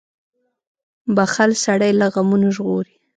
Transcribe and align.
•بښل 1.15 1.51
سړی 1.65 1.91
له 1.99 2.05
غمونو 2.13 2.47
ژغوري. 2.55 2.95